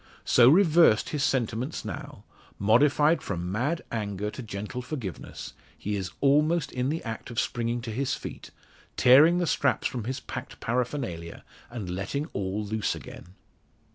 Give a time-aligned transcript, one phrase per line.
[0.25, 2.23] So reversed his sentiments now
[2.57, 7.81] modified from mad anger to gentle forgiveness he is almost in the act of springing
[7.81, 8.49] to his feet,
[8.97, 13.35] tearing the straps from his packed paraphernalia, and letting all loose again!